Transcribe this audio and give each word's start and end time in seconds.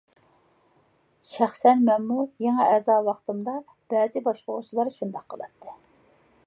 شەخسەن 1.31 1.83
مەنمۇ 1.89 2.25
يېڭى 2.47 2.65
ئەزا 2.69 2.97
ۋاقتىمدا 3.09 3.57
بەزى 3.95 4.25
باشقۇرغۇچىلار 4.31 4.93
شۇنداق 4.99 5.29
قىلاتتى. 5.35 5.79